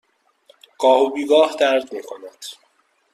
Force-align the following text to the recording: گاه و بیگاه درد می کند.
گاه 0.79 1.01
و 1.01 1.09
بیگاه 1.09 1.55
درد 1.59 1.93
می 1.93 2.01
کند. 2.03 2.45